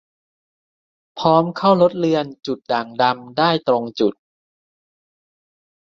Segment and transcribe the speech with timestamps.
[1.19, 4.13] พร้อมเข้าลดเลือนจุดด่างดำได้ตรงจุด